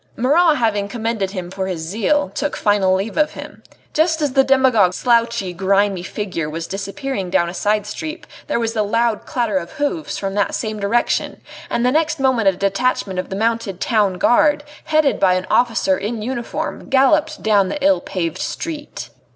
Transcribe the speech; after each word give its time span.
Marat 0.15 0.55
having 0.57 0.87
commended 0.87 1.29
him 1.29 1.51
for 1.51 1.67
his 1.67 1.79
zeal 1.79 2.29
took 2.33 2.57
final 2.57 2.95
leave 2.95 3.17
of 3.17 3.33
him. 3.33 3.61
Just 3.93 4.19
as 4.19 4.33
the 4.33 4.43
demagogue's 4.43 4.95
slouchy, 4.95 5.53
grimy 5.53 6.01
figure 6.01 6.49
was 6.49 6.65
disappearing 6.65 7.29
down 7.29 7.49
a 7.49 7.53
side 7.53 7.85
street 7.85 8.25
there 8.47 8.59
was 8.59 8.73
the 8.73 8.81
loud 8.81 9.27
clatter 9.27 9.57
of 9.59 9.73
hoofs 9.73 10.17
from 10.17 10.33
that 10.33 10.55
same 10.55 10.79
direction, 10.79 11.39
and 11.69 11.85
the 11.85 11.91
next 11.91 12.19
moment 12.19 12.47
a 12.47 12.53
detachment 12.53 13.19
of 13.19 13.29
the 13.29 13.35
mounted 13.35 13.79
Town 13.79 14.15
Guard, 14.15 14.63
headed 14.85 15.19
by 15.19 15.35
an 15.35 15.45
officer 15.51 15.99
in 15.99 16.23
uniform, 16.23 16.89
galloped 16.89 17.43
down 17.43 17.69
the 17.69 17.77
ill 17.85 18.01
paved 18.01 18.39
street. 18.39 19.11